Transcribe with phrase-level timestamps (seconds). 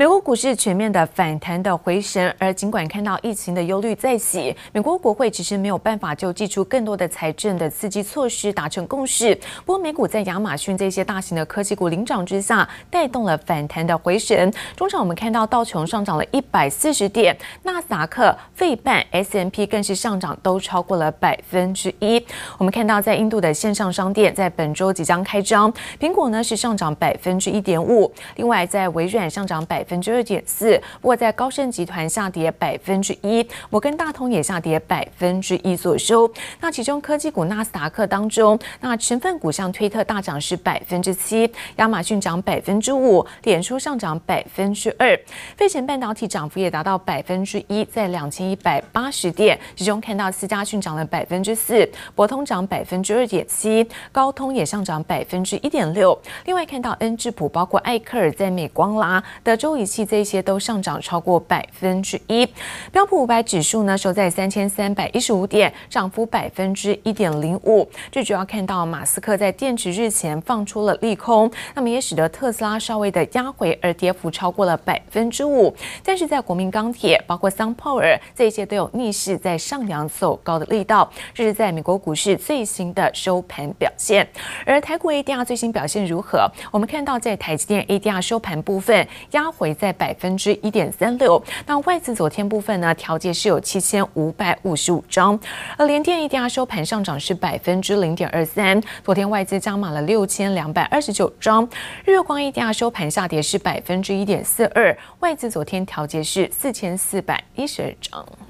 [0.00, 9.38] 美国股市全面的反弹的回升，而尽管看到疫情的忧虑再起，美国国会其实没有办法就祭出更多的财政的刺激措施达成共识。
[9.66, 14.50] 不过，美股在亚马逊这些大型的科技股领涨之下，带动了反弹的回升。
[14.74, 22.24] 中场我们看到道琼上涨了一百四十点，纳斯达克、费半、S&P 更是上涨都超过了百分之一。
[22.56, 25.70] 我们看到在印度的线上商店在本周即将开张，
[26.00, 29.84] 苹果呢是上涨百分之一点五，另外在微软上涨百。
[29.90, 36.30] 百分之二点四，不过在高盛集团下跌百分之一，摩根大通也下跌百分之一所收。
[36.60, 45.18] 那其中科技股纳斯达克当中，那成分股像推特大涨是百分之七，亚马逊涨百分之五，脸书上涨百分之二，
[45.56, 49.58] 费城半导体涨幅也达到百分之一，在两千一百八十点。
[49.74, 56.16] 其中看到思佳讯涨了百分之四，博通涨百分之二点七，高通也上涨百分之一点六。
[56.44, 59.69] 另外看到恩智浦，包括艾克尔在美光啦，德州。
[59.76, 62.46] 仪器这些都上涨超过百分之一，
[62.92, 67.88] 标普五百指数呢收在三千三百一十五点，涨幅百分之一点零五。
[68.12, 75.74] 最主要看到马斯克在电池日前放出了利空，那么也使得特斯拉稍微的压回，而跌幅超过了百分之五。
[76.04, 81.10] 但是在国民钢铁、包括 SunPower 这些都有逆势在上扬走高的力道。
[81.34, 84.26] 这是在美国股市最新的收盘表现，
[84.66, 86.50] 而台股 ADR 最新表现如何？
[86.70, 89.70] 我们看到在台积电 ADR 收盘部分压回。
[89.80, 95.38] 在百分之一点三六，那外资昨天部分呢，调节是有七千五百五十五张，
[95.78, 101.66] 而联电 ADR 收盘上涨是百分之零点二三，昨天外资加码了六千两百二十九张，
[102.04, 108.49] 日光 ADR 收盘下跌是百分之一点四二，外资昨天调节是四千四百一十二张。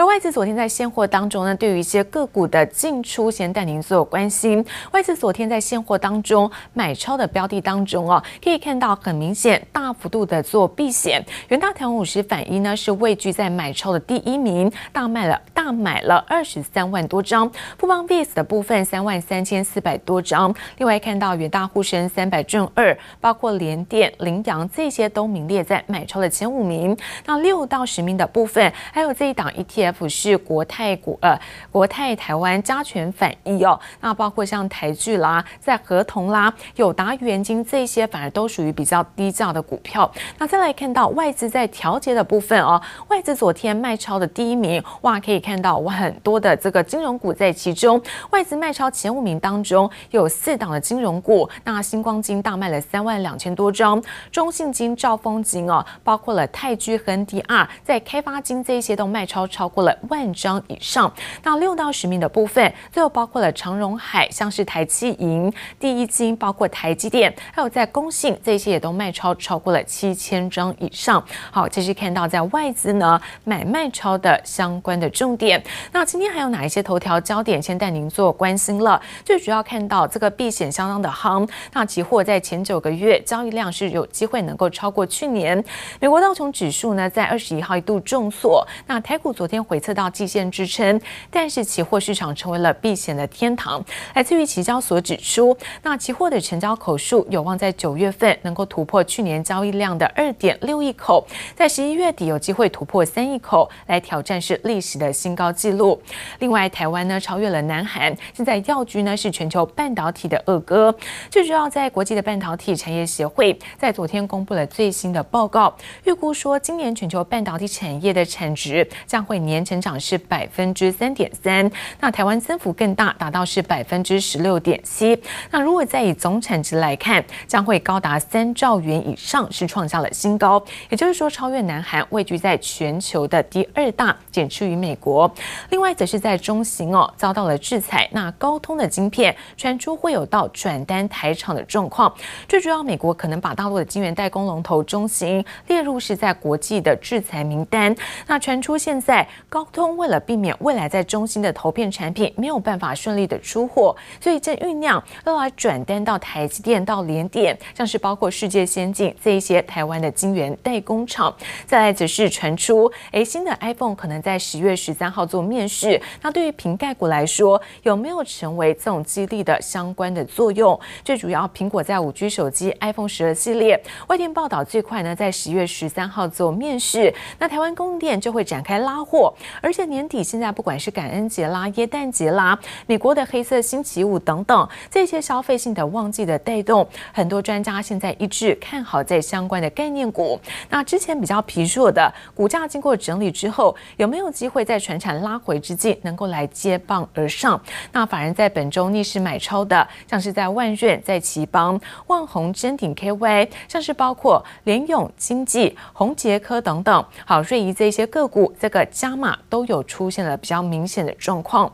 [0.00, 4.64] 而外资昨天在现货当中呢，对于一些个股的进出，先带您做关心。
[4.92, 11.22] 外资昨天在现货当中买超的标的当中哦，可以看到很明显大幅度的做避险。
[11.48, 17.52] 元大台湾五十反一呢是位居在买超的第一名，大卖了大买了二十三万多张。
[17.76, 20.54] 富邦 VIS 的部分三万三千四百多张。
[20.78, 26.96] 另外看到元大沪深三百正二，包括联电、凌阳这些都名列在买超的前五名。
[27.26, 29.89] 那六到十名的部分，还有这一档 ETF。
[29.90, 31.38] F 是国泰股呃
[31.70, 40.10] 国泰台湾加权反一哦，那包括像台聚啦、在合同啦、友达元晶这些，反而都属于比较低价的股票。
[40.38, 48.00] 那再来看到外资在调节的部分哦，外资昨天卖超的第一名，哇，可以看到哇很多的这个金融股在其中，
[48.30, 54.00] 外资卖超前五名当中有四档的金融股，那新光金大卖了三万两千多张，
[54.30, 59.79] 中信金、兆丰金哦，包括了泰居、恒迪二，在开发金这一些都卖超超过。
[59.82, 71.24] 了万张以上，那六到十名的部分，最后包括了长荣海，像是台企银、第一金，包括台积电，还有在工信这些也都卖超超过了七千张以上。
[71.50, 75.62] 好，继续看到在外资呢买卖超的相关的重点。
[75.92, 79.00] 那今天还有哪一些头条焦点，先带您做关心了。
[79.24, 85.64] 最主要看到这个避险相当的夯，那期货在前九个月交易量是有机会能够超过去年。
[86.00, 89.60] 美国道琼指数呢在二十一号一度重挫，那台股昨天。
[89.70, 91.00] 回测到季线支撑，
[91.30, 93.80] 但是期货市场成为了避险的天堂。
[94.14, 106.02] 来自于期交所指出，那期货的成交口数有望在九月份能够突破去年交易量的二点六亿口，在十一月底有机会突破三亿口，来挑战是历史的新高纪录。
[106.40, 110.92] 另外，台湾呢超越了南韩，现在耀居呢是全球半导体的二哥。
[111.30, 119.60] 最主要在国际的半导体产业协会在昨天公布了最新的报告，预估说今年全球半导体产业的产值将会年。
[119.70, 125.16] 成长是百分之三点三，那台湾增幅更大，达到是百分之十六点七。
[125.50, 130.60] 那如果再以总产值来看，将会高达三兆元以上，是创下了新高。
[130.88, 135.32] 也就是说，超越南韩，位居在全球的第二大，仅次于美国。
[135.68, 142.12] 另外，则是在中芯哦遭到了制裁，那高通的晶片传出会有到转单台厂的状况。
[142.48, 147.94] 最主要，美国可能把大陆的晶圆代工龙头中芯列入是在国际的制裁名单。
[148.26, 149.28] 那传出现在。
[149.50, 161.34] 高通为了避免未来在中芯的投片产品没有办法顺利的出货，所以正酝酿要来转单到台积电、到联电，像是包括世界先进这一些台湾的晶圆代工厂。
[161.66, 166.00] 再来则是传出，诶，新的 iPhone 可能在十月十三号做面世。
[166.22, 170.78] 那对于瓶盖股来说，有没有成为这种激励的相关的作用？
[171.04, 179.34] 最主要，苹果在五 G 手机 iPhone 十二系列，外电报道最快呢在十月十三号做面世，那台湾供应链就会展开拉货。
[179.60, 190.40] 而且年底现在不管是感恩节啦、耶诞节啦、美国的黑色星期五等等这些消费性的旺季的带动，很多专家现在一致看好在相关的概念股。
[190.68, 197.60] 那之前比较疲弱的股价经过整理之后，有没有机会在全产拉回之际能够来接棒而上？
[197.92, 211.72] 那反而在本周逆势买超的，像是在万润、在奇邦、万宏、臻鼎 KY，像是包括联永、经济、宏杰科等等，好，瑞仪这些个股，这个加码都有出现了比较明显的状况。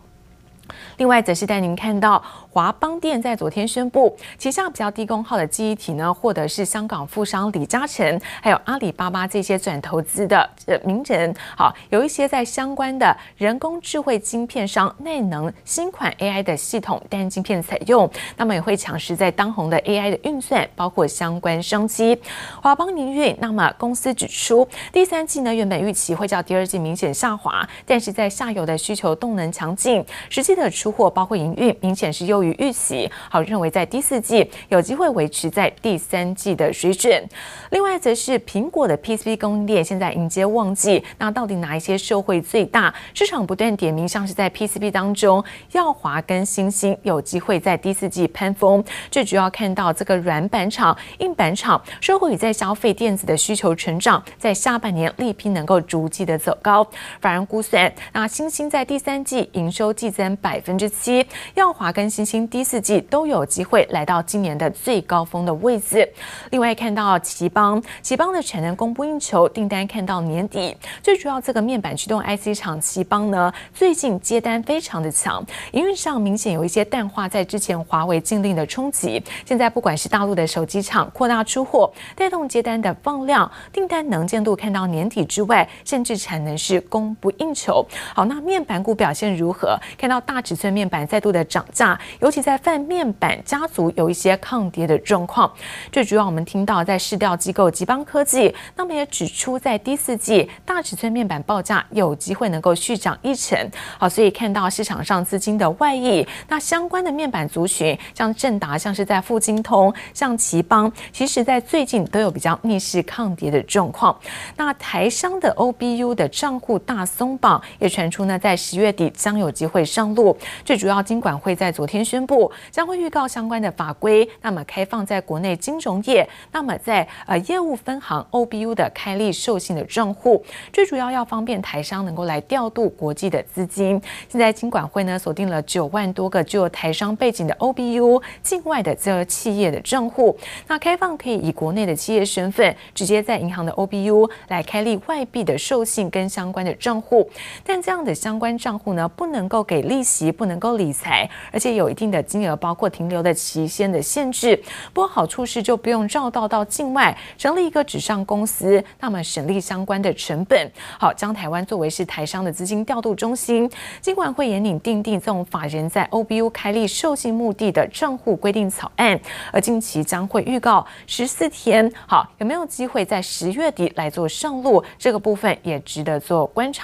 [0.96, 2.22] 另外，则是带您看到。
[2.56, 22.18] 华邦电在昨天宣布，旗下比较低功耗的记忆体呢，获得是香港富商李嘉诚，还有阿里巴巴这些转投资的呃名人，好，有一些在相关的人工智慧晶片上，内能新款 AI 的系统单晶片采用，那么也会抢食在当红的 AI 的运算，包括相关商机。
[22.62, 32.45] 华邦营运，那么公司指出，第三季呢原本预期会较第二季明显下滑，但是在下游的需求动能强劲，实际的出货包括营运明显是优于。
[32.46, 37.28] 与预期好，认为在第四季有机会维持在第三季的水准。
[37.70, 42.92] 另外，则是苹果的 PCB 供应链现在迎接旺季，那到底哪一些受惠最大？
[43.14, 48.84] 市场不断点名，像是在 PCB 当中，耀华跟欣兴有机会在第四季攀峰。
[49.10, 56.86] 最主要看到这个软板厂、硬板厂，受惠于在消费电子的需求成长，在下半年力拼能够逐季的走高。
[57.20, 66.08] 法人估算，那欣兴在第三季营收季增百分之七，耀华跟星星第四季都有机会来到今年的最高峰的位置。
[66.50, 70.76] 另外看到奇邦，奇邦的产能供不应求，订单看到年底。
[71.04, 75.40] 最主要这个面板驱动 IC 厂奇邦呢，最近接单非常的强，
[75.70, 79.22] 营运上明显有一些淡化在之前华为禁令的冲击。
[79.44, 87.86] 现在不管是大陆的手机厂扩大出货，带动接单的放量，订单能见度看到年底之外，甚至产能是供不应求。
[88.14, 89.78] 好，那面板股表现如何？
[89.98, 91.98] 看到大尺寸面板再度的涨价。
[92.26, 95.48] 尤其在泛面板家族有一些抗跌的状况，
[95.92, 103.56] 最主要我们听到在市调机构集邦科技，那么也指出在第四季大尺寸面板报价有机会能够续涨一成。
[103.96, 114.18] 好，所以看到市场上资金的外溢，那相关的面板族群，像正达，像是在富晶通，像奇邦，其实在最近都有比较逆势抗跌的状况。
[114.56, 120.36] 那台商的 OBU 的账户大松绑，也传出呢，在十月底将有机会上路。
[120.64, 122.26] 最主要金管会在昨天宣。
[122.26, 134.02] 布将会预告相关的法规，那么开放在国内金融业，那么在呃业务分行 OBU 的开立授信的账户，最主要要方便台商能够来调度国际的资金。
[134.28, 140.36] 现在金管会呢锁定了九万多个具有台商背景的 OBU 境外的这个企业的账户，
[140.66, 147.30] 那开放可以以国内的企业身份直接在银行的 OBU 来开立外币的授信跟相关的账户，
[147.62, 152.06] 但这样的相关账户呢不能够给利息，不能够理财，而且有定。
[152.06, 154.56] 的金额包括停留的期限的限制，
[154.92, 160.70] 不过好处是就不用绕道到境外成立一个纸上公司，那么省力相关的成本。
[161.00, 163.68] 好，将台湾作为是台商的资金调度中心，
[164.00, 169.18] 尽管会严拟订定这种法人在 OBU 开立授信目的的账户规定草案，
[169.50, 171.92] 而近期将会预告十四天。
[172.06, 174.80] 好，有没有机会在十月底来做上路？
[174.96, 176.76] 这个部分也值得做观察。